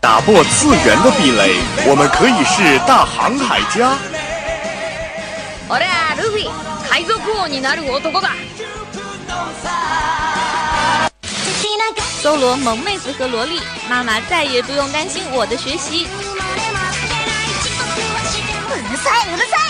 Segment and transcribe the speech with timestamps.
[0.00, 3.96] 打破次元的壁垒，我们可以是大航海家。
[5.68, 6.48] 我俩路飞，
[6.88, 8.30] 海賊王になる男だ。
[12.22, 16.06] 搜罗萌妹子和萝莉，妈妈再也不用担心我的学习。
[18.68, 19.56] うるさいうるさ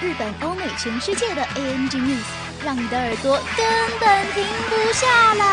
[0.00, 2.24] 日本、欧美、全世界的 ANG News，
[2.64, 3.66] 让你的耳朵根
[3.98, 5.44] 本停不下来。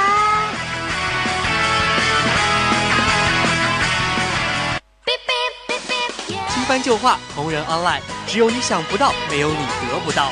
[6.50, 10.32] 新番旧话，同人 online，只有你想不到，没有你得不到。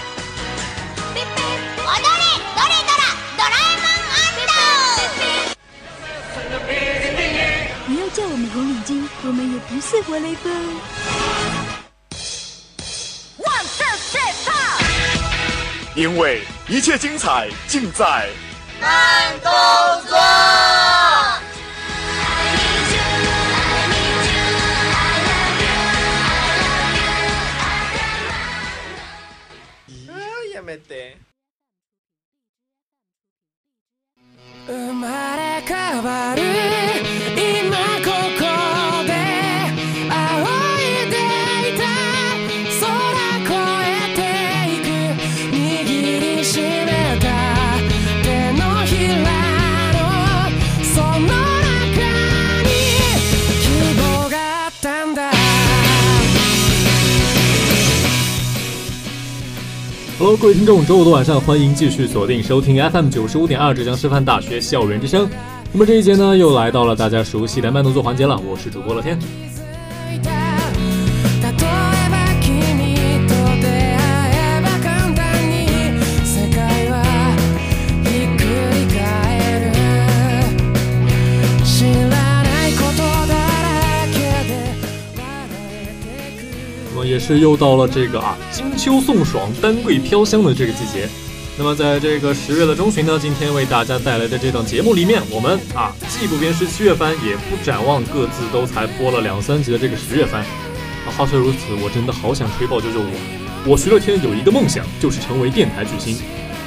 [7.86, 11.59] 不要叫我们红领巾，我们也不是活雷锋。
[15.95, 18.29] 因为一切精彩尽在
[18.81, 19.51] 慢动
[20.09, 20.17] 作。
[30.53, 31.17] やめて。
[34.67, 36.43] 生まれ変わる
[37.37, 37.88] 今
[60.38, 65.28] 各位听众，周五的晚上，欢迎继续锁定收听 FM 九十五点二浙江师范大学校园之声。
[65.74, 69.18] 那么这一节呢，又来到了大家熟悉的慢动作环节了，我是主播乐天。
[87.36, 91.08] 是又到了这个啊金秋送爽、丹桂飘香的这个季节。
[91.60, 100.42] 那么在这个十月的中旬呢，今天为大家带来的这档节目里面，我们啊既不鞭尸七月番，也不展望各自都才播了两三集的这个十月番。
[100.42, 103.12] 啊，话虽如此，我真的好想吹爆救救我！
[103.64, 106.18] 我徐乐天有一个梦想，就是成为电台巨星。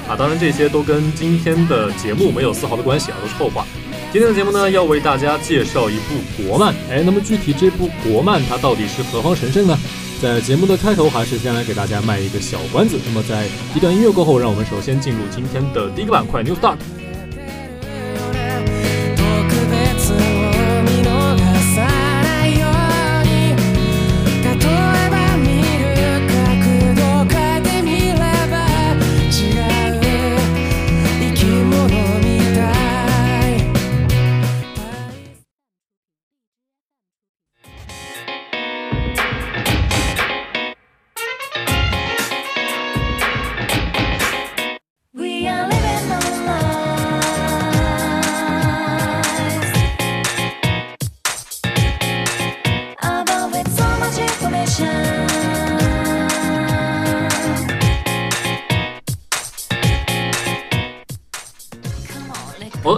[0.08, 3.66] 啊，当然这些都跟今天的节目没有丝毫的关系啊，都是后话。
[4.12, 6.72] 今天的节目呢，要为大家介绍一部国漫。
[6.88, 9.76] 哎，那么具体这部国漫它到底是何方神圣呢？
[10.22, 12.96] 在节目的开头，还是先来给大家卖一个小关子。
[13.04, 16.76] 那么在一段音乐过后，让我们首先进入今天的第一个板块 New Start。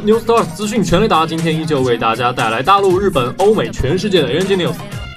[0.05, 4.75] ，New Start 资讯全雷达，今天依旧为大家带来大陆、日本、欧美、全世界的 NG News。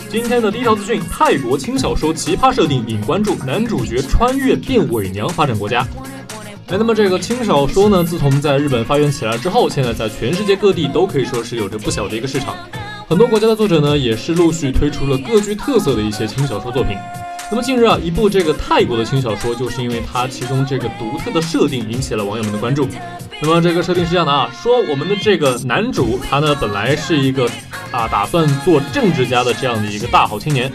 [0.10, 5.86] 今天的第一条资讯：泰国轻小说奇葩设定引关注，男主角穿越变伪娘发展国家。
[6.68, 12.56] 哎，那么这个轻小说呢，自从在日本发源起来之后，现在在全世界各地都可以说是有着不小的一个市场。
[13.10, 16.98] 很多国家的作者呢，也是陆续推出了各具特色的一些轻小说作品。
[17.50, 22.86] 那么近日啊，一部这个泰国的轻小说，就是因为它其中这个独特的设定引起了网友们的关注。
[23.42, 27.50] 那么这个设定是这样的啊，说我们的这个男主他呢本来是一个
[27.90, 30.70] 啊打算做政治家的这样的一个大好青年，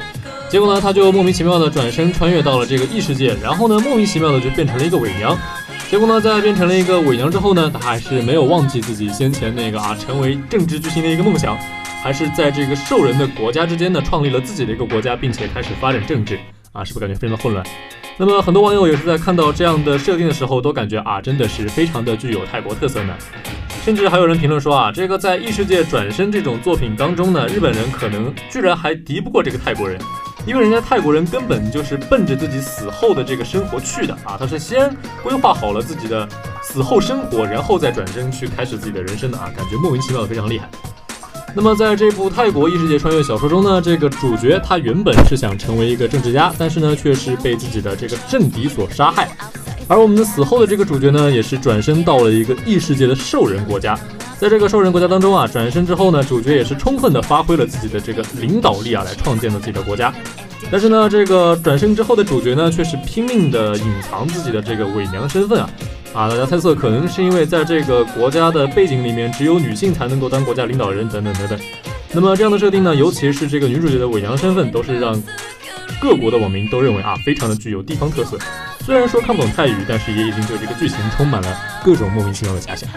[0.49, 5.39] 结果呢他就莫名其妙的转身穿越到了这个异世界，然后呢莫名其妙的就变成了一个伪娘。
[5.91, 11.55] 结果呢在变成了一个伪娘之后呢，他还是没有忘记自己先前那个啊成为政治巨星的一个梦想，
[12.03, 16.39] 还是在这个兽人的国家之间呢创立了自己的一个国家，并且开始发展政治
[16.73, 17.65] 啊，是不是感觉非常的混乱？
[18.19, 23.15] 那么很多网友也是在看到这样的设定的时候，都感觉啊，真的是非常的具有泰国特色呢。
[23.85, 30.01] 甚至还有人评论说啊，这个在异世界转身这种作品当中呢，日本人可能居然还敌不过这个泰国人，
[30.47, 36.29] 因为人家泰国人根本就是奔着自己死后的这个生活去的啊，他是先规划好了自己的
[36.63, 40.69] 死后生活，然后再转身去开始自己的人生的啊，感觉莫名其妙的非常厉害。
[41.55, 49.29] 那么在这部泰国异世界穿越小说中呢，这个主角他原本是想成为一个政治家，但是呢，却是被自己的这个政敌所杀害。
[49.87, 53.99] 而我们的死后的这个主角呢，也是转身到了一个异世界的兽人国家。
[54.39, 60.13] 在这个兽人国家当中啊，转身之后呢，主角也是充分的发挥了自己的这个领导力啊，来创建了自己的国家。
[60.71, 65.71] 但是呢，这个转身之后的主角呢，却是拼命的隐藏自己的这个伪娘身份啊！
[66.15, 71.59] 啊，大家猜测可能是因为在这个国家的背景里面，只有女性才能够当国家领导人等等等等。
[72.13, 75.23] 那么这样的设定呢，尤其是这个女主角的伪娘身份，都是让
[76.01, 78.39] 各国的网民都认为啊，非常的具有地方特色。
[78.85, 82.89] 虽然说看不懂泰语，但是也已经对这个剧情充满了各种莫名其妙的遐想。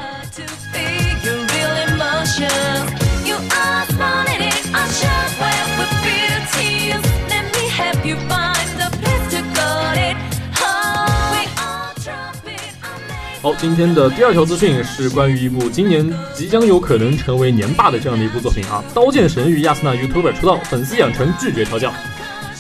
[13.42, 21.94] 好，今天的第二条资讯是关于一部今年即将有可能成为年霸的这样的一部作品啊，《刀剑神域》亚丝娜 YouTuber 出道，粉丝养成拒绝调教。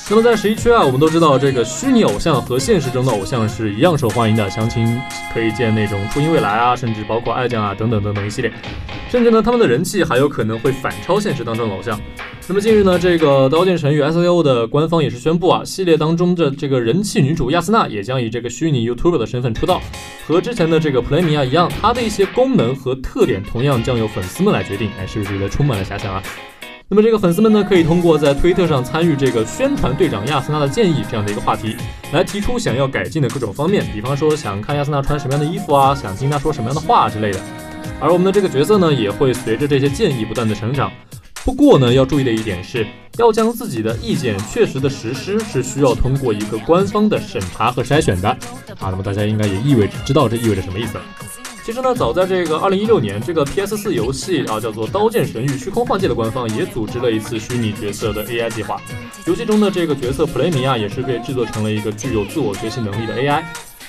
[0.07, 5.01] 那么在十一区啊，我们都知道这个虚拟偶像和现实中的偶像是一样受欢迎的，详情
[5.33, 8.53] 可以见那种初音未来啊，甚至包括爱酱啊等等等等一系列，
[9.09, 11.99] 甚至呢他们的人气还有可能会反超现实当中的偶像。
[12.47, 19.81] 那么近日呢，这个《刀剑神域》S A O 的官方也是宣布啊，系列当中的这个人气女主亚丝娜也将以这个虚拟 YouTuber 的身份出道，
[20.27, 24.91] 和之前的这个普雷米亚一样，它的一些功能和特点同样将由粉丝们来决定。
[24.99, 26.21] 哎，是不是觉得充满了遐想啊？
[26.87, 31.75] 那么这个粉丝们呢，可以通过在推特上参与这个宣传队长亚森纳的建议这样的一个话题，
[32.13, 37.39] 来提出想要改进的各种方面，比方说想看亚森纳穿什么样的衣服啊，想听他说什么样的话之类的。
[37.99, 40.91] 而我们的这个角色呢，也会随着这些建议不断的成长。
[41.43, 42.85] 不过呢，要注意的一点是，
[43.17, 48.89] 要将自己的意见确实的实施，是需要通过一个官方的审查和筛选的啊。
[48.91, 50.99] 那么大家应该也意味着知道这意味着什么意思。
[51.65, 58.79] 其实呢，早在这个二零一六年，这个 PS 四游戏啊叫做《刀剑神域：虚空幻界》的官方也组织了一次虚拟角色的 AI 计划。
[59.25, 63.43] 游戏中的这个角色普雷米亚也是被制作成了一个具有自我学习能力的 AI。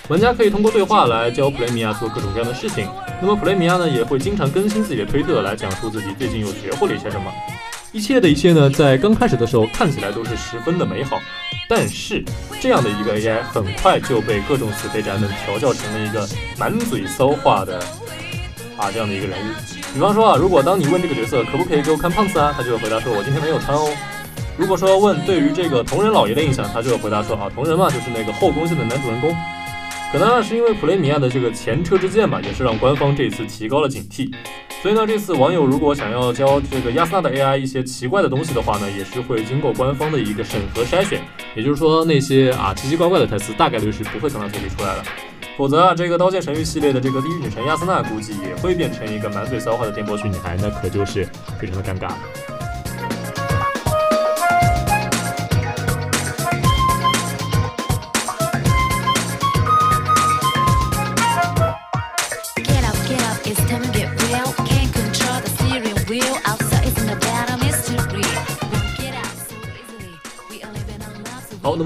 [0.08, 2.88] 玩家可以通过对话来教普雷米亚做各种各样的事情。
[3.20, 7.30] 那么普雷米亚呢，也会经常更新自己的推特来讲述自己最近又学会了一些什么。
[7.96, 11.18] 一切的一切呢，在刚开始的时候看起来都是十分的美好。
[11.66, 12.22] 但是
[12.60, 16.28] 这样的一个 AI 很快就被各种死肥宅们调教成了一个
[16.58, 17.78] 满嘴骚话的
[18.76, 19.50] 啊这样的一个人物。
[19.94, 23.90] 比方说啊，如果当你问这个角色可不可以给我看胖子啊，他就会回答说我今天没有穿哦。
[24.58, 29.34] 如果说问对于这个同人老爷的印象，他就会回答说啊同人嘛就是那个后宫线的男主人公。
[30.12, 34.30] 可能是因为普雷米亚的这个前车之鉴吧，也是让官方这次提高了警惕。
[34.82, 41.20] 所以呢，这次网友如果想要教这个亚斯娜的 AI 一些奇怪的东西的话呢，也是会经过官方的一个审核筛选。
[41.56, 45.02] 也就是说，那些啊奇奇怪怪的台词，大概率是不会从他嘴里出来的。
[45.56, 51.26] 否则啊，这个刀剑神域系列的这个地狱女神亚斯娜，估计也会变成一个满嘴骚话的电波区女孩，那可就是
[51.58, 52.18] 非常的尴尬了。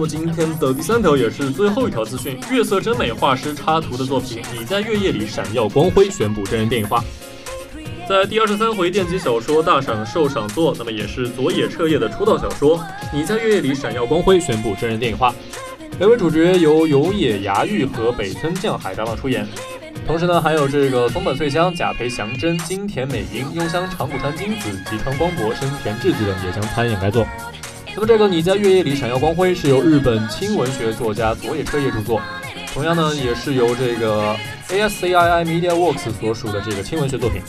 [0.01, 7.05] 么今天的第三条也是最后一条资讯，月色真美画师插图的作品《你在月夜里闪耀光辉》宣布真人电影化。
[8.09, 12.79] 在第二十三回电击小说大赏受赏作，那么也是佐野彻夜的出道小说
[13.13, 15.35] 《你在月夜里闪耀光辉》宣布真人电影化。
[15.99, 19.47] 两位主角由有野芽郁和北村匠海搭档出演，
[20.07, 27.27] 同时呢，还有这个松本穗香、甲培祥真、金田美樱、幽香长谷川金子、吉川光博、生田智子等也将参演该作。
[27.95, 32.21] 那么这个你在月夜里闪耀光辉是由日本轻文学作家佐野彻夜著作，
[32.73, 34.37] 同样呢也是由这个
[34.69, 37.43] ASCII Media Works 所属的这个轻文学作品。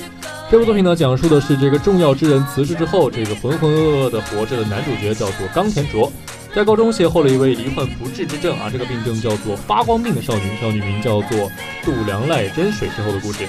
[0.50, 6.12] 这部作品呢讲述的是这个重要之人辞世之后，这个浑浑噩噩的活着的男主角叫做冈田卓，
[6.54, 11.50] 在高中邂逅了一位罹患不治之症啊，这个病症叫做发光病的少女，少女名叫做
[11.84, 13.46] 度良赖真水之后的故事。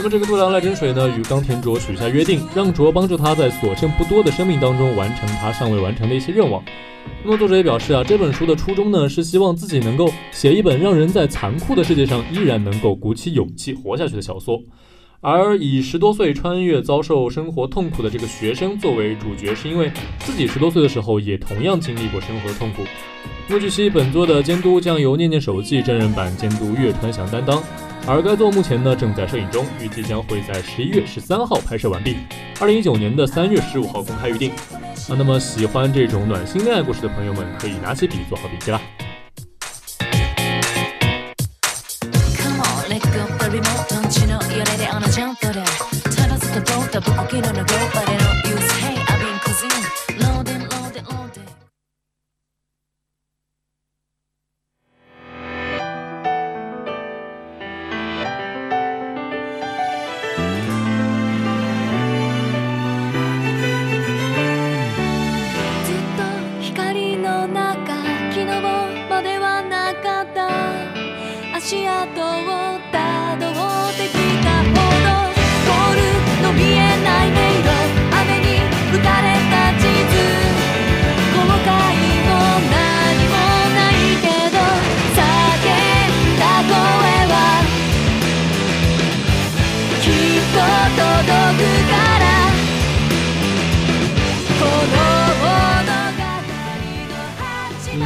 [0.00, 6.64] 那么这个度良赖真水呢，与冈田卓许下约定，让卓帮助他在所剩不多的生命当中完成他尚未完成的一些愿望。
[7.22, 14.58] 那么作者也表示啊，这本书的初衷呢，是希望自己能够写一本让人在残酷的世界上依然能够鼓起勇气活下去的小说。
[15.20, 22.84] 而以十多岁穿越遭受生活痛苦的这个学生作为主角，是因为自己十多岁的时候也同样经历过生活的痛苦。
[23.48, 27.62] 那么据悉，本作的监督将由念念手记真人版监督岳川祥担当。
[28.06, 32.16] 而该作目前呢正在摄影中，预计将会在十一月十三号拍摄完毕，
[32.60, 34.50] 二零一九年的三月十五号公开预定。
[35.08, 38.80] 啊，那么喜欢这种暖心恋爱故事的朋友们，可以拿起笔做好笔记啦。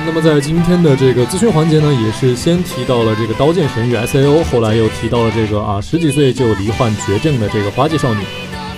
[0.07, 8.21] 那么在今天的这个资讯环节呢，也是先提到了这个刀剑神域 S.A.O，后来又提到了这个啊十几岁就罹患绝症的这个花季少女，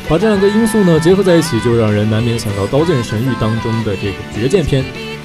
[0.09, 4.85] 把这两个因素呢结合在一起，就让人难免想到刀剑神域当中的这个绝剑篇。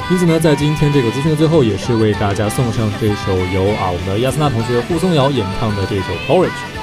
[0.09, 6.80] 因此呢，在今天这个资讯的最后，也是为大家送上这首由啊我们的亚斯娜同学护松瑶演唱的这首 Courage。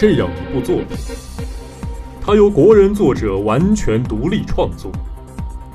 [0.00, 0.96] 这样一部作品，
[2.22, 4.90] 它由国人作者完全独立创作，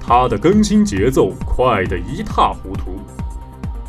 [0.01, 2.99] 它的更新节奏快得一塌糊涂，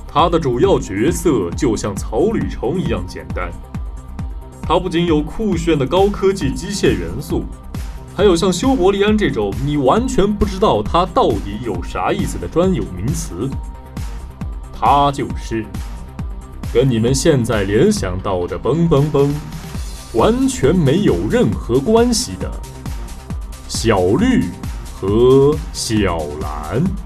[0.06, 3.50] 它的主要角色就像草履虫一样简单。
[4.60, 7.42] 它不仅有酷炫的高科技机械元素，
[8.14, 13.48] 还有像修伯利安这种你完全不知道它到底有啥意思的专有名词。
[14.70, 15.64] 它就是
[16.74, 19.30] 跟你们现在联想到的“嘣嘣嘣”
[20.16, 22.50] 完全没有任何关系的
[23.68, 24.44] 小绿
[24.94, 27.05] 和小蓝。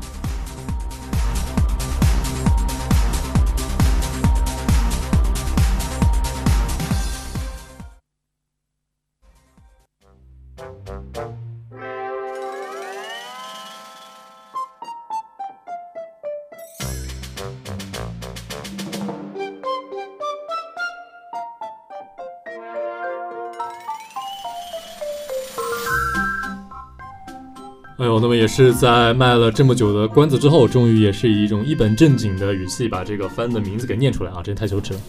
[28.01, 35.01] 哎呦，那么也是在卖了这么久的关子之后，终于也是以一种一本正经的语气把这个番的名字给念出来啊，真太羞耻了。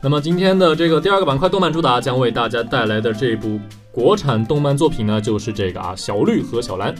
[0.00, 3.60] 那么今天的这个第二个板块动漫主打将为大家带来的这部
[3.92, 6.92] 国产动漫作品呢，就是这个啊小绿和小蓝。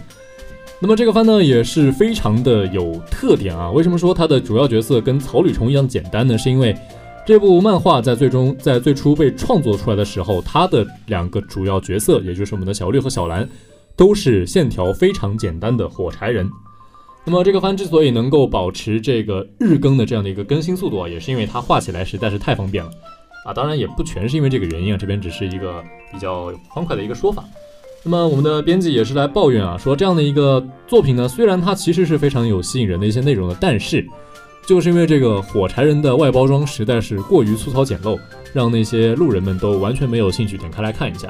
[0.78, 3.68] 那么这个番呢也是非常的有特点啊。
[3.72, 6.38] 为什么说它的主要角色跟草履虫一样简单呢？
[6.38, 6.72] 是因为
[7.26, 13.48] 这部漫画在最终在最初被创作出来的时候，它的两个主要角色，也就是我们的小绿和小蓝。
[13.96, 16.48] 都是线条非常简单的火柴人。
[17.24, 22.90] 那么这个番之所以能够保持这个日更的这样的一个更新速度啊，也是因为它画起来实在是太方便了
[23.44, 23.52] 啊。
[23.52, 27.42] 当然也不全是因为这个原因啊，这边只是一个比较欢快的一个说法。
[28.04, 34.06] 那么我们的编辑也是来抱怨啊，说这样的一个作品呢，虽然它其实是非常有吸引人的一些内容的，但是
[34.64, 38.16] 就是因为这个火柴人的外包装实在是过于粗糙简陋，
[38.52, 41.28] 让那些路人们都完全没有兴趣点开来看一下。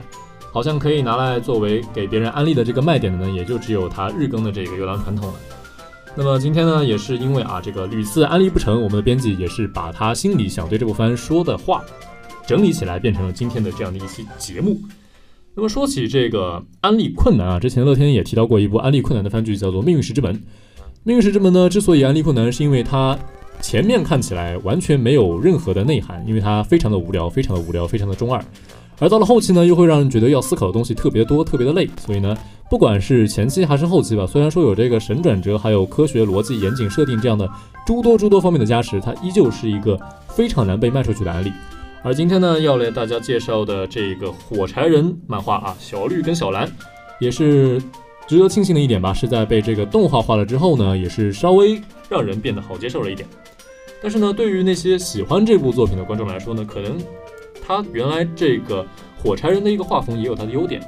[0.56, 5.34] 好像可以拿来作为给别人安利的这个卖点的呢，也就只有它日更的这个优良传统了。
[6.14, 11.84] 那么今天呢，也是因为啊这个屡次安利不成，我们的编辑也是把他心里想对这部番说的话
[12.46, 14.80] 整理起来，变成了今天的这样的一期节目。
[15.54, 20.34] 那么说起这个安利困难啊，之前乐天也提到过一部安利困难的番剧，叫做《命运石之门》。
[21.02, 23.14] 《命运石之门》呢，之所以安利困难，是因为它
[23.60, 28.42] 前面看起来完全没有任何的内涵，因为它非常的无聊，非常的无聊，非常的中二。
[28.98, 31.86] 而到了后期呢，又会让人觉得要思考的东西特别多，特别的累。
[31.98, 32.34] 所以呢，
[32.70, 37.46] 不管是前期还是后期吧，虽然说有这个神转折，还有科学逻辑、严谨设定这样的
[37.86, 41.52] 诸多诸多方面的加持，它依旧是一个非常难被卖出去的案例。
[42.02, 46.66] 而今天呢，要来大家介绍的这个火柴人漫画啊，小绿跟小蓝，
[47.20, 47.78] 也是
[48.26, 51.78] 值得庆幸的一点吧，是在被这个动画化了之后呢，也是稍微
[52.08, 53.28] 让人变得好接受了一点。
[54.02, 56.96] 但是呢，对于那些喜欢这部作品的观众来说呢，可能。
[57.66, 58.86] 它原来这个
[59.18, 60.80] 火柴人的一个画风也有它的优点，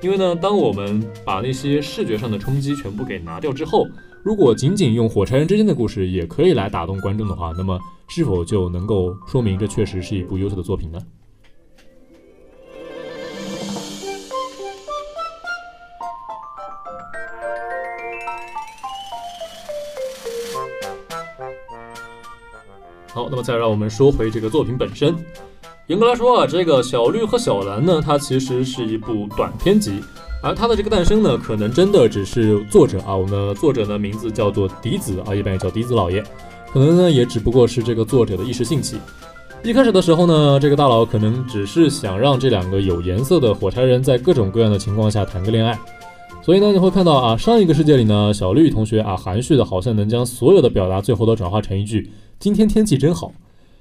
[0.00, 3.84] 因为呢，当我们把那些视觉上的冲击全部给拿掉之后，
[4.22, 11.00] 如果仅仅用火柴人之间的故事也可以来打动观众的话，那么是否就能够说明这确实是一部优秀的作品呢？
[23.12, 25.12] 好，那么再让我们说回这个作品本身。
[25.90, 29.94] 严格来说啊，这个小绿和小蓝呢，它其实是一部短篇集，
[30.40, 36.22] 而它的这个诞生呢，可能真的只是作者啊，我们的作者呢名字叫做笛子啊，一般也叫笛子老爷，
[36.72, 38.98] 可能呢也只不过是这个作者的一时兴起。
[39.64, 45.76] 一开始的时候呢，这个大佬可能只是想让这两个有颜色的火柴人在各种各样的情况下谈个恋爱，
[46.40, 53.32] 所以呢，你会看到啊，上一个世界里呢，小绿同学啊，含蓄的好像能将所有的表达最后都转化成一句“今天天气真好”。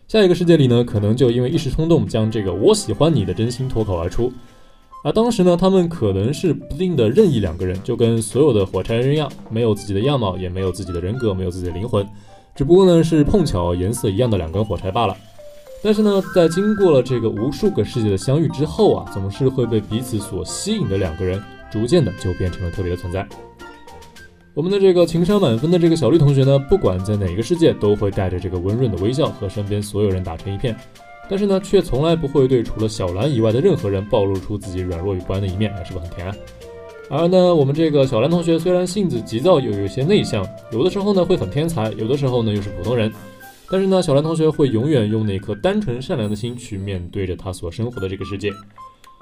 [0.10, 4.34] 下一个世界里呢，可能就因为一时冲动，将这个“我喜欢你”的真心脱口而出。
[5.04, 12.04] 而当时呢，他们可能是不定的任意两个人，就跟所有的火柴人一样，没有自己的样貌，也没有自己的人格，没有自己的灵魂，
[12.56, 15.16] 只不过呢是碰巧颜色一样的两根火柴罢了。
[15.84, 21.40] 但是呢，在经过了这个无数个世界的相遇之后啊，总是会被彼此所吸引的两个人，
[21.72, 23.28] 逐渐的就变成了特别的存在。
[24.56, 30.76] 我们的这个情商满分的这个小绿同学呢，不管在哪个世界，都会带着这个温润的微笑和身边所有人打成一片，
[31.30, 36.36] 但是呢，却从来不会对除了小蓝以外的任何人暴露出自己软弱与不安的一面，是不是很甜啊？
[37.12, 43.12] 而呢，我们这个小蓝同学虽然性子急躁，又有些内向，有的时候呢会很天才，有的时候呢又是普通人，
[43.70, 48.52] 但是呢，小蓝同学会永远用那颗单纯善良的心去面对着他所生活的这个世界。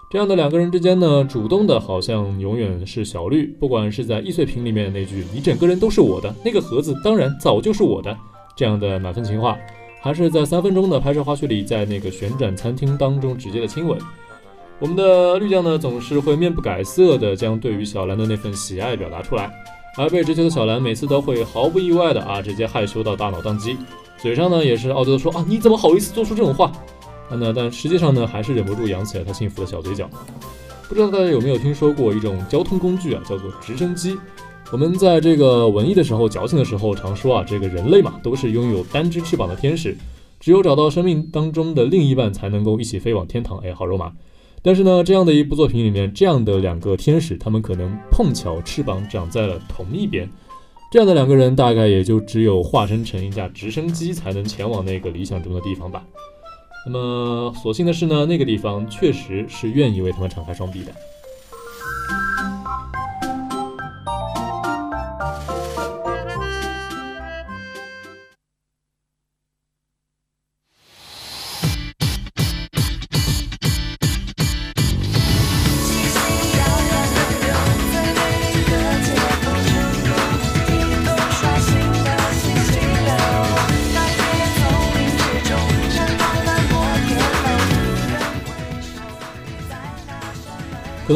[0.09, 3.45] 这样的两个人之间呢，主动的好像永远是小绿。
[3.59, 8.17] 不管是在易碎品里面的那句“你整个人都是我的”，那个盒子当然早就是我的
[8.55, 9.57] 这样的满分情话，
[10.01, 13.99] 还是在三分钟的拍摄花絮里，在那个旋转餐厅当中直接的亲吻，
[14.79, 19.51] 我们的绿酱呢总是会面不改色的将对于小兰的那份喜爱表达出来，
[19.97, 23.75] 而被直球的小兰每次都会毫不意外的啊直接害羞到大脑宕机，
[24.17, 26.71] 嘴上呢也是傲娇的说啊你怎么好意思做出这种话？
[27.31, 30.09] 那但实际上呢，还是忍不住扬起了他幸福的小嘴角。
[30.87, 34.17] 不知道大家有没有听说过一种交通工具啊，叫做直升机。
[34.71, 39.97] 我们在这个文艺的时候、矫情的时候，常说啊，这个人类嘛，都是拥有单只翅膀的天使，
[40.39, 43.57] 只有找到生命当中的另一半，才能够一起飞往天堂。
[43.59, 44.11] 哎，好肉麻。
[44.61, 50.29] 但是呢，这样的一部作品里面，这样的两个天使，他们可能碰巧翅膀长在了同一边，
[50.91, 56.03] 这样的两个人，大概也就只有化身成一架直升机，才能前往那个理想中的地方吧。
[56.85, 60.91] 那么，所幸的是呢，那个地方确实是愿意为他们敞开双臂的。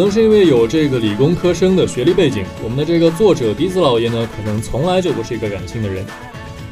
[0.02, 6.04] 可能是因为有这个理工科生的学历背景，我们的这个作者笛子老爷呢，可能从来就不是一个感性的人。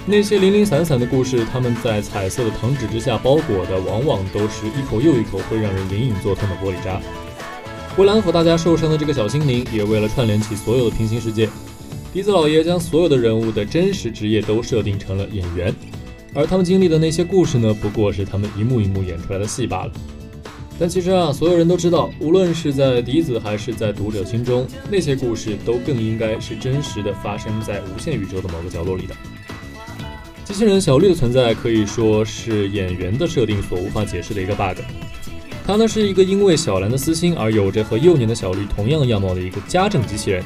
[0.07, 6.99] 那些零零散散的故事，他们在彩色的糖纸之下包裹的，往往都是一口又一口会让人隐隐作痛的玻璃渣。
[7.99, 11.47] 为了安抚大家受伤的这个小心灵，也为了串联起所有的平行世界，
[12.11, 15.71] 笛子老爷将所有的人物的真实职业都设定成了演员，
[16.33, 19.91] 而他们经历的那些故事呢，不过是他们一幕一幕演出来的戏罢了。
[20.79, 29.13] 但其实啊，所有人都知道，无论是在笛子还是在读者心中，那些故事都更应该是真实的发生在无限宇宙的某个角落里的。
[30.45, 34.79] 机器人小绿的存在可以说是演员的设定所无法解释的一个 bug。
[35.67, 40.41] 他呢是一个因为小兰的私心而有着和幼年的小绿同样样貌的一个家政机器人，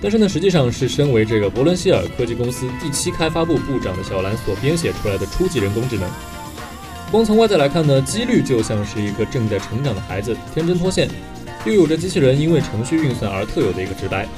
[0.00, 6.08] 但是呢实际上是身为这个伯伦希尔科技公司第七开发部部长的小兰所编写出来的初级人工智能。
[7.10, 11.08] 光从外在来看呢，几率就像是一个正在成长的孩子，天真脱线，
[11.64, 14.28] 又有着机器人因为程序运算而特有的一个直白。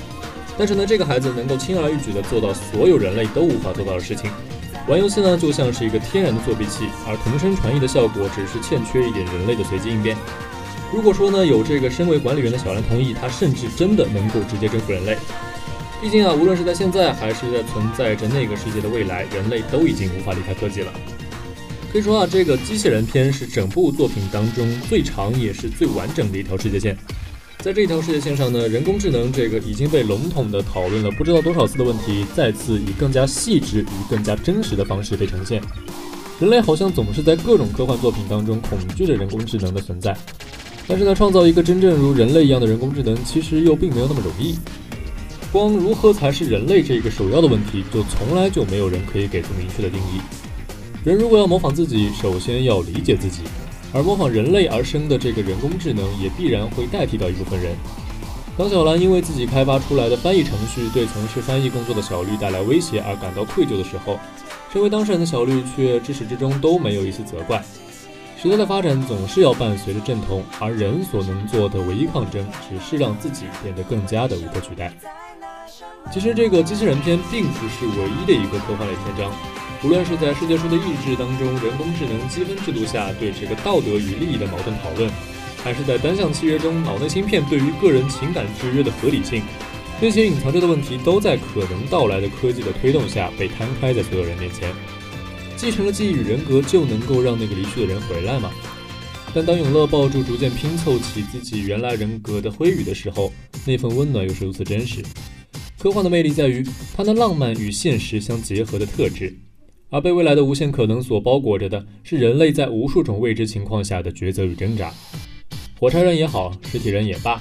[0.56, 4.30] 但是呢，这个孩子能够轻而易举地做到所有人类都无法做到的事情。
[4.88, 10.16] 玩游戏呢，就像是一个天然的作弊器，而同声传译的效果只是欠缺一点人类的随机应变。
[10.90, 15.18] 如果说呢，有这个身为管理员的小兰同意，他甚至真的能够直接征服人类。
[16.00, 20.90] 毕竟啊，无论是在现在还是在存在着那个世界的未来，人类都已经无法离开科技了。
[21.92, 26.96] 可以说啊，这个机器人篇是整部作品当中最长也是最完整的一条世界线。
[27.58, 35.62] 在这条世界线上呢，人工智能这个已经被笼统的讨论了不知道多少次的问题，再次以更加细致、以更加真实的方式被呈现。
[36.40, 40.16] 人类好像总是在各种科幻作品当中恐惧着人工智能的存在，
[40.88, 44.58] 但是呢，创造一个真正如人类一样的人工智能，其实又并没有那么容易。
[45.52, 50.20] 光如何才是人类这个首要的问题，就从来就没有人可以给出明确的定义。
[51.04, 53.42] 人如果要模仿自己，首先要理解自己，
[53.92, 57.74] 而模仿人类而生的这个人工智能，也必然会代替到一部分人。
[58.56, 64.16] 当小兰因为自己开发出来的翻译程序对从事翻译工作的小绿带来威胁而感到愧疚的时候，
[64.72, 67.60] 身为当事人的小绿却至始至终都没有一丝责怪。
[68.40, 74.92] 时代的发展总是要伴随着阵痛，而人所能做的唯一抗争，只是让自己变得更加的无可取代。
[76.12, 79.32] 其实，这个机器人篇并不是唯一的一个科幻类篇章。
[79.84, 85.10] 无论是在世界树的意志当中，人工智能积分制度下对这个道德与利益的矛盾讨论，
[85.64, 89.42] 还是在单向契约中脑内芯片对于个人情感制约的合理性，
[90.00, 94.72] 那些隐藏着的问题，都在可能到来的科技的推动下被摊开在所有人面前。
[95.56, 98.52] 继承了记忆与人格，就能够让那个离去的人回来吗？
[99.34, 103.32] 但当永乐抱住逐渐拼凑起自己原来人格的灰羽的时候，
[103.66, 105.02] 那份温暖又是如此真实。
[105.78, 106.64] 科幻的魅力在于
[106.96, 109.34] 它那浪漫与现实相结合的特质。
[109.92, 114.90] 而被未来的无限可能所包裹着的是人类在无数种未知情况下的抉择与挣扎。
[115.78, 117.38] 火柴人也好，实体人也罢，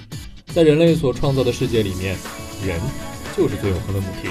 [0.47, 2.13] 在人类所创造的世界里面，
[2.67, 2.77] 人
[3.37, 4.27] 就是最永恒的母题。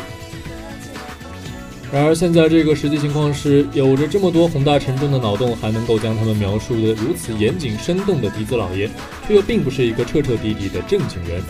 [1.91, 8.87] 然而，现在这个实际情况是，有着这么多宏大沉重的脑洞，还能够将他们描述的如此严谨生动的笛子老爷，
[9.27, 11.43] 却又并不是一个彻彻底底的正经人。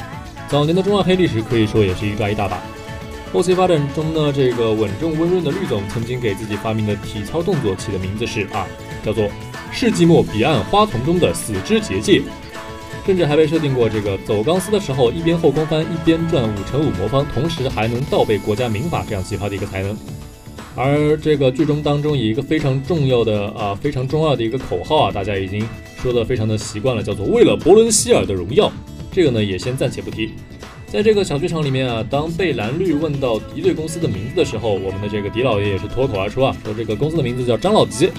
[0.48, 2.62] 早年的中二黑历史可以说也是一抓一大把。
[3.32, 8.66] 后期发展中呢，这个稳重温润的绿总曾经给自己发明的体操动作起的名字是啊，
[9.04, 9.28] 叫做
[9.70, 12.20] “世纪末彼岸花丛中的死之结界”，
[13.06, 19.96] 甚至还被设定过这个走钢丝的时候一边后空翻一边转五乘五魔方，同时还能倒背国家民法这样奇葩的一个才能。
[20.74, 25.64] 而这个剧中当中以一个非常重要的啊非常重要的一个口号啊，大家已经
[26.02, 28.72] 说的非常的习惯了，叫做“为了伯伦希尔的荣耀”。
[29.12, 30.32] 这个呢也先暂且不提。
[30.90, 38.10] 在这个小剧场里面啊，当被蓝绿问到敌对公司的名字的时候，我们的这个狄老爷也是脱口而出啊，说这个公司的名字叫张老吉，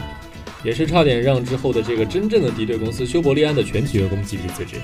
[0.63, 4.77] 也是差点让之后的这个真正的敌对公司休伯利安的全体员工集体辞职。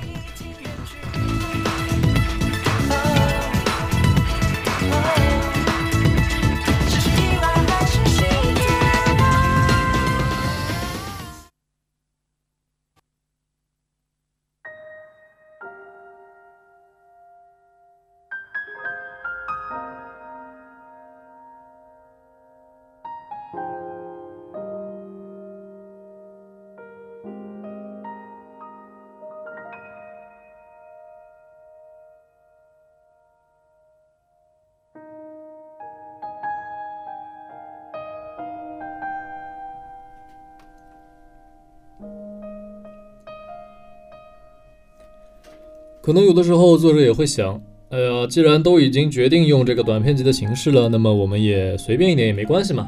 [46.07, 52.87] 可能有的时候作者也会想，哎呀，既然都已经决定用这个短篇集的形式了，那么我们也随便一点也没关系嘛。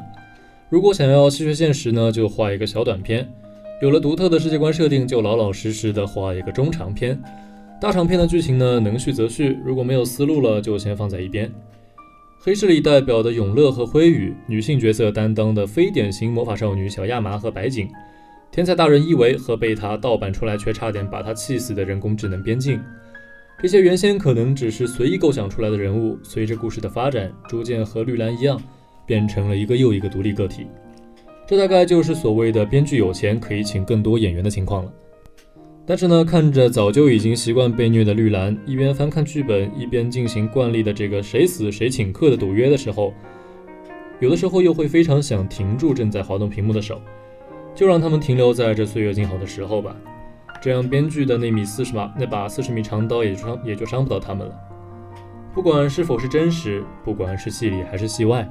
[0.69, 3.25] 如果想要戏谑现实呢，就画一个小短片；
[3.81, 7.21] 有了独特的世界观设定，就老老实实的画一个中长篇。
[7.81, 11.51] 大长篇的剧情呢，能续则续，如果没有思路了，就先放在一边。
[12.39, 17.85] 黑势力代表的永乐和辉宇，女性角色担当的非典型魔法少女小亚麻和白景，
[18.49, 22.79] 天才大人伊维和被他盗版出来却差点把他气死的人工智能边境，
[23.61, 28.57] 这些原先可能只是随意构想出来的人物，随着故事的发展，逐渐和绿兰一样，
[29.05, 30.65] 变成了一个又一个独立个体。
[31.45, 34.93] 这大概就是所谓的编剧有钱可以请更多演员的情况了。
[35.85, 43.13] 但是呢，看着早就已经习惯被虐的绿兰，一边翻看剧本，一边进行惯例的这个谁死谁请客的赌约的时候，
[44.21, 47.01] 有的时候又会非常想停住正在滑动屏幕的手，
[47.75, 49.93] 就让他们停留在这岁月静好的时候吧。
[50.61, 54.53] 这样编剧的那米四十码那把四十米长刀也就伤也就伤不到他们了。
[55.53, 58.47] 不管是否是真实，不管是戏里还是戏外，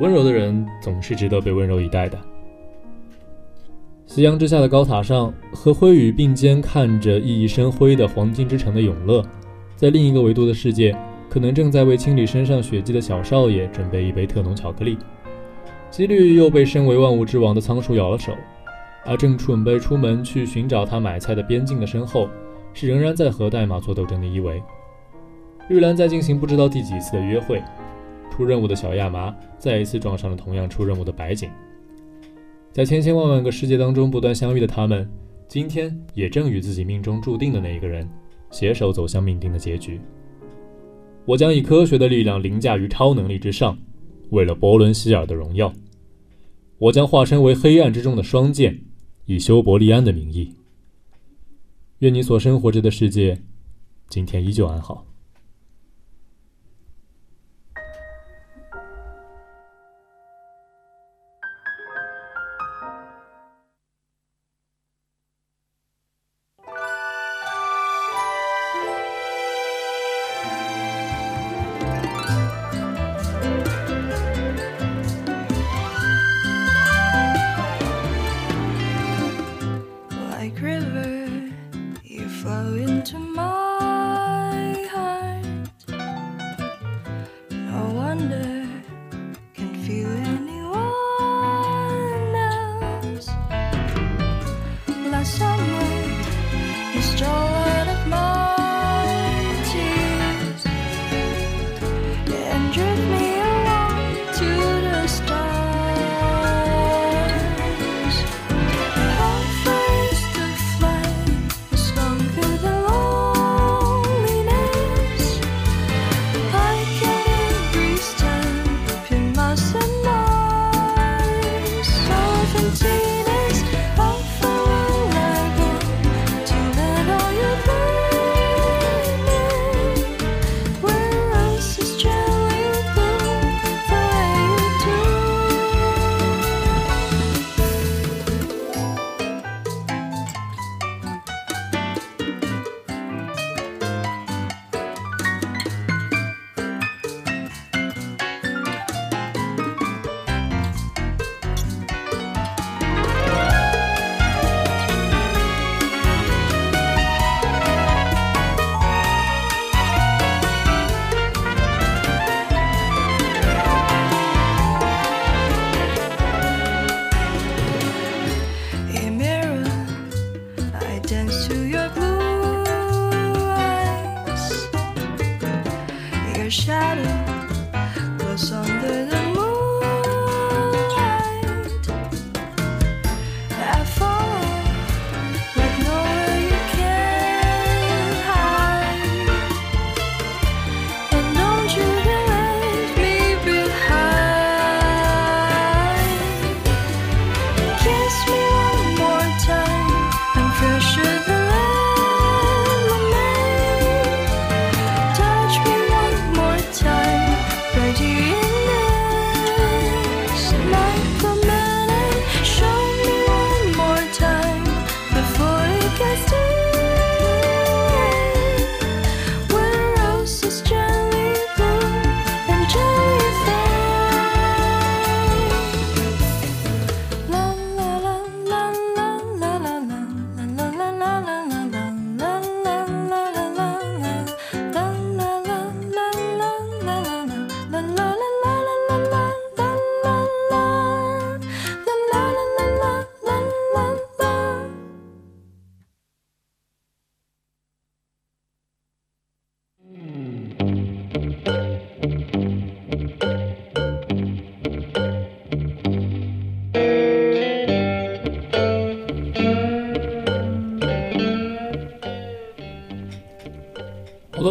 [0.00, 2.18] 温柔的人总是值得被温柔以待的。
[4.06, 9.24] 夕阳之下的高塔上，和辉宇并肩看着熠熠生辉的黄金之城的永乐，
[9.76, 10.94] 在另一个维度的世界，
[11.30, 14.98] 可能正在为清理身上血迹的小少爷准备一杯特浓巧克力。
[15.90, 18.32] 几率又被身为万物之王的仓鼠咬了手，
[19.04, 22.28] 而正准备出门去寻找他买菜的边境的身后，
[22.72, 24.62] 是仍然在和代码做斗争的伊维。
[25.68, 27.62] 玉兰在进行不知道第几次的约会，
[28.30, 31.50] 出任务的小亚麻再一次撞上了同样出任务的白景。
[32.72, 35.08] 在千千万万个世界当中不断相遇的他们，
[35.46, 38.08] 今天也正与自己命中注定的那一个人
[38.50, 40.00] 携手走向命定的结局。
[41.24, 43.78] 我将以科学的力量凌驾于超能力之上，
[44.30, 45.72] 为了伯伦希尔的荣耀，
[46.78, 48.78] 我将化身为黑暗之中的双剑，
[49.26, 50.54] 以修伯利安的名义。
[52.00, 53.42] 愿你所生活着的世界，
[54.08, 55.06] 今天依旧安好。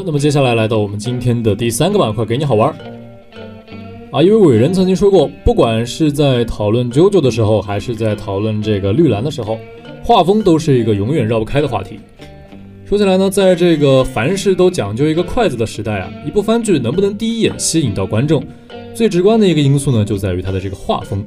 [0.06, 2.76] 那么接下来来到我们今天的第三个板块，给你好玩儿
[4.12, 4.22] 啊！
[4.22, 9.58] 一位伟人曾经说过，不管是在讨论 JoJo 的时候，还是在讨论这个绿蓝的时候，
[10.04, 12.00] 画风都是一个永远绕不开的话题。
[12.86, 18.44] 说起来呢，在这个凡事都讲究一个筷子的时代啊，一部番剧能不能第一眼吸引到观众，
[18.94, 21.26] 最直观的一个因素呢，就在于它的这个画风。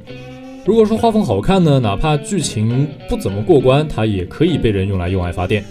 [0.63, 5.65] 如果说画风好看呢，哪怕剧情不怎么过关，它也可以被人用来用爱发电。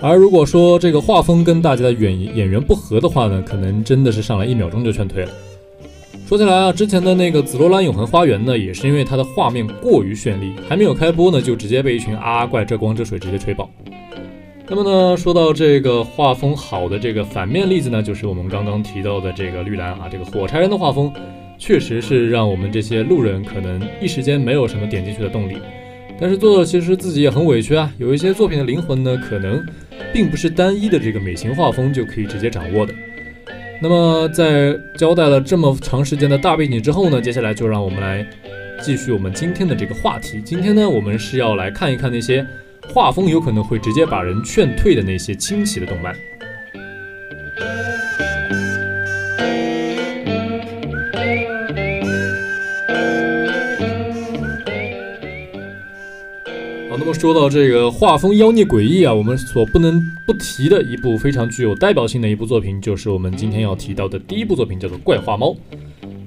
[0.00, 5.30] 而如果说这个画风跟大家的演演员不合的话呢，可能真的是上来一秒钟就劝退了。
[6.26, 13.68] 说起来啊，之前的那个《紫罗兰永恒花园》呢，也是因为它的画面过于绚丽，还没有开播呢，就直接被一群阿怪遮光遮水直接吹爆。
[14.68, 21.10] 那么呢，说到这个画风好的这个反面例子呢，就是我们刚刚提到的这个绿蓝啊，这个火柴人的画风，
[21.58, 25.56] 确实是让我们这些路人可能一时间没有什么点进去的动力。
[26.20, 29.64] 但是作者其实自己也很委屈啊，有一些作品的灵魂呢，可能
[30.12, 32.92] 并不是单一的这个美型画风就可以直接掌握的。
[33.80, 38.26] 那么在交代了这么长时间的大背景之后呢，接下来就让我们来
[38.82, 40.40] 继续我们今天的这个话题。
[40.44, 42.46] 今天呢，我们是要来看一看那些。
[42.94, 46.16] 画风有可能会直接把人劝退的那些清奇的动漫。
[57.18, 65.48] 说到这个画风妖孽诡异啊，我们所不能不提的一部非常具有代表性的一部作品，就是我们今天要提到的第一部作品，叫做《怪画猫》。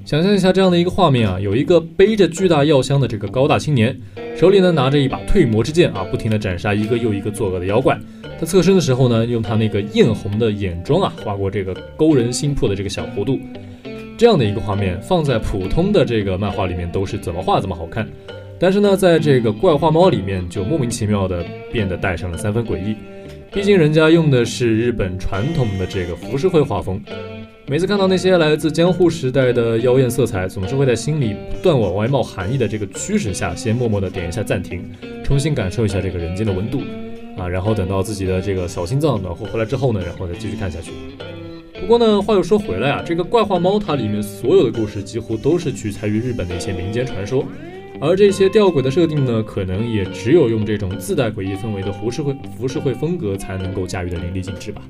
[0.03, 3.97] 想象一下这样的一个画面啊，有一个背着巨大药箱的这个高大青年，
[4.35, 7.97] 手里呢拿着一把退魔之剑啊，不停地斩杀一个又一个作恶的妖怪。
[8.37, 13.39] 他侧身的时候呢，用他那个艳红的眼妆啊，画过这个勾人心魄的这个小弧度。
[14.17, 18.05] 这样的一个画面放在普通的这个漫画里面都是怎么画怎么好看，
[18.61, 22.95] 但是呢，在这个怪画猫里面就莫名其妙的变得带上了三分诡异。
[23.51, 27.01] 毕竟人家用的是日本传统的这个浮世绘画风。
[27.65, 34.87] 每次看到那些来自江户时代的妖艳色彩，总是会在心里不断往外冒寒意的这个驱使下，先默默的点一下暂停，
[35.23, 36.81] 重新感受一下这个人间的温度
[37.39, 40.91] 啊，然后等到自己的这个小心脏暖和回来之后呢，然后再继续看下去。
[41.79, 47.43] 不过呢，话又说回来啊，这个怪画猫它里面所有的故事几乎都是取材于日本的一些民间传说，
[48.01, 54.81] 而这些吊诡的设定呢，可能也只有用这种自带诡异氛围的浮世绘浮世绘风格才能够驾驭的淋漓尽致吧。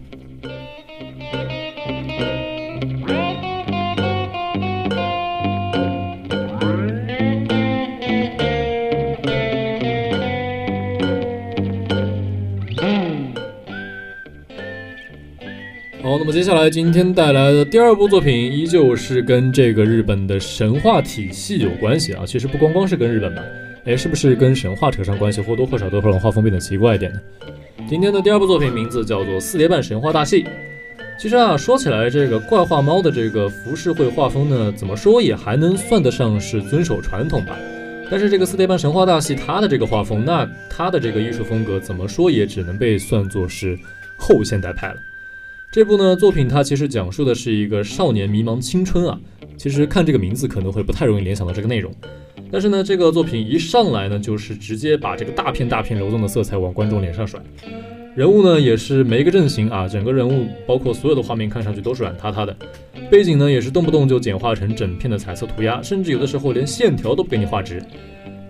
[16.11, 22.25] 好，那么接下来今天带来的第二部作品，依旧是跟这个日本的神话体系有关系啊。
[22.25, 23.41] 其实不光光是跟日本吧，
[23.85, 27.19] 哎，是不是跟神话扯上关系，或多或少都会让画风变得奇怪一点呢？
[27.87, 30.43] 今天的第二部作品名字叫做《四叠半神话大戏》。
[31.17, 37.57] 其实啊，说起来，这个怪画猫的这个浮世绘画风呢，怎么说也还能算得上是遵守传统吧。
[38.09, 43.79] 但是这个四叠半神话大戏，它的这个画风，那它的这个艺术风格，怎么说也只能被算作是
[44.17, 44.97] 后现代派了。
[45.71, 49.17] 这部呢作品，它其实讲述的是一个少年迷茫青春啊。
[49.55, 51.93] 其实看这个名字可能会不太容易联想到这个内容，
[52.51, 57.39] 但是呢，这个作品一上来呢，就是直接把这个大片大片流动的色彩往观众脸上甩。
[58.15, 62.53] 人物呢也是没个阵型啊，整个人物包括所有的画面看上去都是软塌塌的。
[63.09, 67.81] 背景呢也是动不动就简化成整片的彩色涂鸦，甚至有的时候连线条都不给你画直。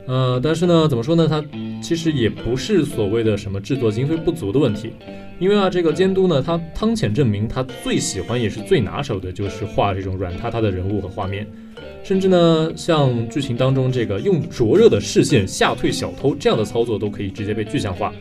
[0.07, 1.27] 呃，但是呢，怎么说呢？
[1.27, 1.43] 它
[1.81, 4.93] 其实也不是所谓的什么制作经费不足的问题，
[5.39, 11.47] 因为啊，这个监督呢，他汤浅证明他最喜欢也是最拿手的就是画这种软塌塌的人物和画面，
[12.03, 18.13] 甚至呢，像剧情当中这个用灼热的视线吓退小偷这样的操作都可以直接被具象化，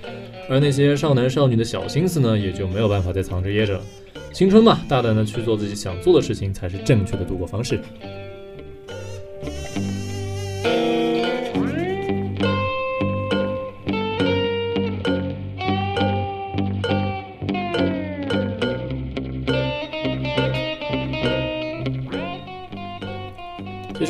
[0.48, 3.80] 而那些少男少女的小心思呢，也就没有办法再藏着掖着了。
[4.32, 7.80] 青春嘛，大胆的去做自己想做的事情才是正确的度过方式。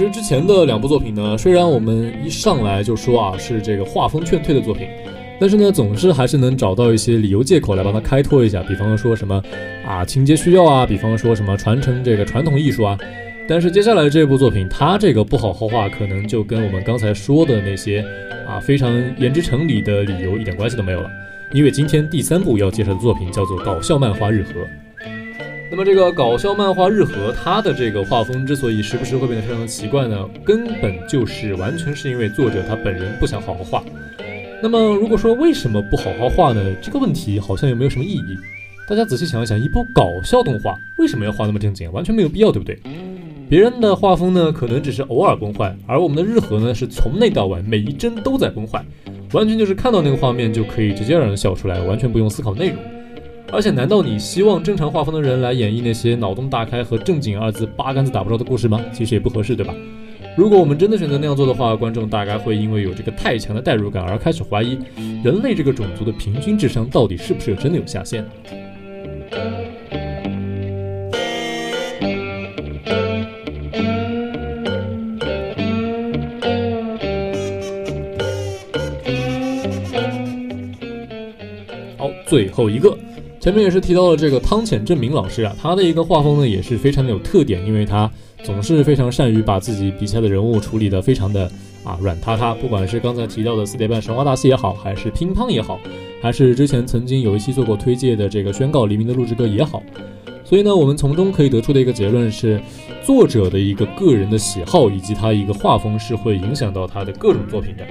[0.00, 4.88] 其实之前的两部作品呢，虽然我们一上来就说啊是这个画风劝退的作品，
[5.38, 9.42] 但是呢，总是还是能找到一些理由借口来帮他开脱一下，比方说什么
[9.86, 12.96] 啊情节需要啊，比方说什么传承这个传统艺术啊。
[13.46, 18.02] 但是接下来这部作品，它这个不好好画，可能就跟我们刚才说的那些
[18.48, 21.10] 啊非常言之成理的理由一点关系都没有了。
[21.52, 24.66] 因为今天第三部要介绍的作品叫做搞笑漫画日和。
[25.70, 33.84] 那么这个搞笑漫画日和，它的这个画风之所以时不时会变得非常的奇怪呢，根本就是完全是因为作者他本人不想好好画。
[34.60, 36.60] 那么如果说为什么不好好画呢？
[36.82, 38.36] 这个问题好像又没有什么意义。
[38.88, 41.90] 大家仔细想一想，一部搞笑动画为什么要画那么正经？
[41.92, 42.76] 完全没有必要，对不对？
[43.48, 48.84] 别人的画风呢，可能只是偶尔崩坏，而我们的日和呢，是从内到外每一帧都在崩坏，
[49.32, 52.78] 完全就是看到那个画面就可以直接让人笑出来，完全不用思考内容。
[53.52, 58.80] 而且，难道你希望正常画风的人来演绎那些脑洞大开和正经二字八竿子打不着的故事吗？
[58.92, 59.74] 其实也不合适，对吧？
[60.36, 64.78] 如果我们真的选择那样做的话，观众大概会因为有这个太强的代入感而开始怀疑，
[65.22, 68.24] 人类这个种族的平均智商到底是不是真的有下限？
[81.98, 82.96] 好，最后一个。
[83.40, 88.08] 前面也是提到了这个汤浅正明老师啊，他的一个画风呢也是非常的有特点，因为他
[88.42, 91.50] 总是非常善于把自己笔下的人物处理的非常的
[91.82, 95.80] 啊软塌塌，不管是刚才提到的四点半神话大戏也好，还是乒乓也好，
[96.20, 99.82] 还是之前曾经有一期做过推介的这个宣告黎明的录制歌也好，
[100.44, 102.60] 所以呢，我们从中可以得出的一个结论是，
[103.02, 107.84] 作者的一个个人的喜好以及他一个画风是会影响到他的各种作品的。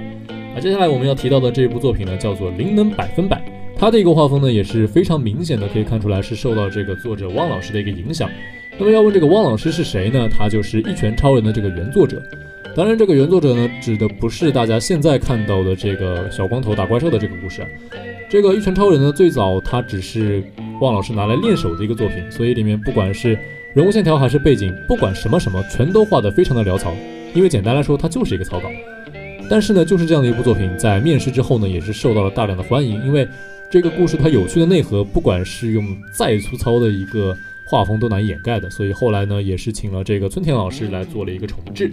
[0.54, 3.36] 啊接下来我们要提到的这部作品呢，叫做《灵能百分百》。
[3.80, 8.28] 他的一个画风呢也是非常明显的，可以看出来是受到这个作者汪老师的一个影响。
[8.78, 10.28] 那么要问这个汪老师是谁呢？
[10.30, 12.22] 他就是《一拳超人》的这个原作者。
[12.76, 17.66] 当然，这个原作者呢指的不是大家现在看到的这个小光头打怪兽的这个故事。
[18.28, 20.44] 这个《一拳超人》呢，最早他只是
[20.82, 23.30] 汪老师拿来练手的一个作品，所以里面不管是
[23.72, 26.94] 人物线条还是背景，不管什么什么，全都画得非常的潦草。
[27.32, 28.68] 因为简单来说，它就是一个草稿。
[29.48, 33.26] 但是呢，就是这样的一部作品，在面世之后呢，也是受到了大量的欢迎，因为。
[33.70, 37.32] 这个故事它有趣的内核，不管是用再粗糙的一个
[37.68, 41.92] 画风都难以掩盖的，所以后来呢，也是请了这个村田老师来做了一个重置。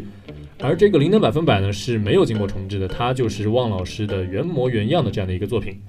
[0.60, 5.80] 而这个灵能百分百呢是没有经过重置的，它就是望老师的原模原样的这样的一个作品。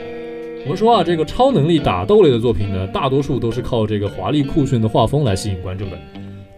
[0.64, 5.98] 我们说啊，这个超能力打斗类的作品呢，大多数都是靠这个华丽酷炫的画风来吸引观众的。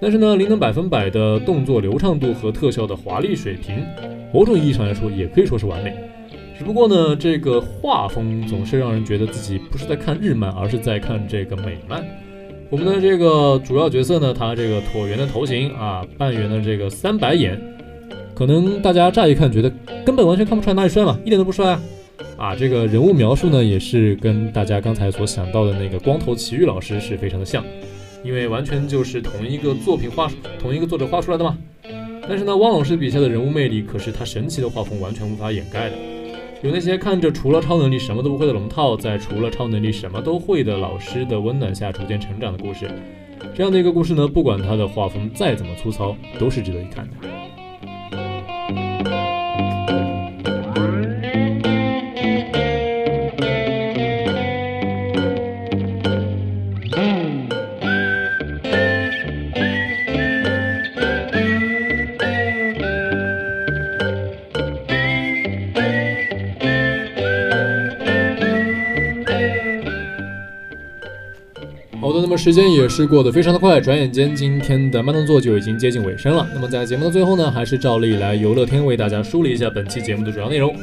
[0.00, 3.76] 但是呢，灵能百分百的动作流畅度和特效的华丽水平，
[4.34, 5.94] 某种意义上来说也可以说是完美。
[6.60, 12.04] 只不过呢，这个画风总是让人觉得自己不是在看日漫，而是在看这个美漫。
[12.68, 17.58] 我们的这个主要角色呢，他这个椭圆的头型啊，半圆的这个三白眼，
[18.34, 19.72] 可能大家乍一看觉得
[20.04, 21.82] 根本完全看不出来哪里帅嘛，一点都不帅啊！
[22.36, 27.64] 啊，这个人物描述呢，也是跟大家刚才所想到的那个光头奇遇老师是非常的像，
[28.22, 31.56] 因为完全就是同一个作品画，同一个作者画出来的嘛。
[32.28, 35.96] 但是呢，汪老师笔下的人物魅力可是他神奇的画风完全无法掩盖的。
[36.62, 42.90] 有那些看着除了超能力什么都不会的龙套，在除了超能力什么都会的老师的温暖下逐渐成长的故事，
[43.54, 47.39] 这样的一个故事呢，不管它的画风再怎么粗糙，都是值得一看的。
[72.40, 76.48] 时间也是过得非常的快，转眼间今天的慢动作就已经接近尾声了。
[76.54, 80.74] 那么在节目的最后呢，还是照例来游乐天为大家梳理一下本期节目的主要内容。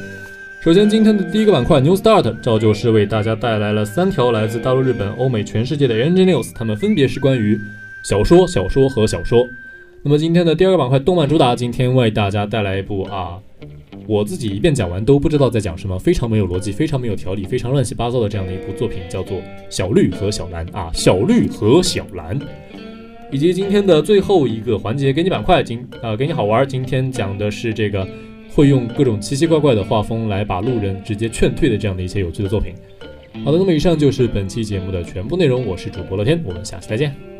[0.61, 7.59] 首先，今天的第一个板块 New Start，照旧是为大家带来了三条来自大陆、日本、欧美、全世界的 NG News，它们分别是关于
[8.03, 9.47] 小说、小说和小说。
[10.03, 13.39] 那么今天的第二个板块动漫主打，今天为大家带来一部啊。
[14.07, 19.37] 我自己一遍讲完都不知道在讲什么，非常没有逻辑，非常没有条理，非常乱七八糟的这样的一部作品，叫做
[19.69, 22.39] 《小绿和小蓝》啊，《小绿和小蓝》，
[23.31, 28.07] 以及今天的最后一个环节给你板块，今呃给你好玩，今天讲的是这个
[28.49, 32.73] 会用各种奇奇怪怪的画风来把路人直接劝退的这样的一些有趣的作品。
[33.43, 37.36] 好的，那么以上就是本期节目的全部内容，我是主播乐天，我们下期再见。